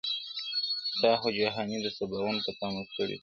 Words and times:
تا 1.01 1.11
خو 1.19 1.27
جهاني 1.37 1.77
د 1.81 1.87
سباوون 1.97 2.37
په 2.45 2.51
تمه 2.59 2.81
ستړي 2.89 3.15
کړو، 3.17 3.19